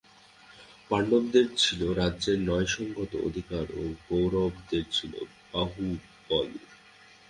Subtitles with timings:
[0.89, 3.65] পাণ্ডবদের ছিল রাজ্যে ন্যায়সঙ্গত অধিকার,
[4.05, 5.13] কৌরবদের ছিল
[5.51, 6.47] বাহুবল।